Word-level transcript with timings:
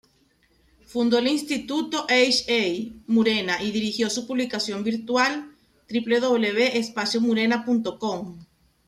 Fundó 0.87 1.19
el 1.19 1.27
Instituto 1.27 2.07
H. 2.09 2.45
A. 2.49 2.89
Murena 3.05 3.61
y 3.61 3.69
dirigió 3.69 4.09
su 4.09 4.25
publicación 4.25 4.83
virtual: 4.83 5.51
www.espaciomurena.com. 5.91 8.39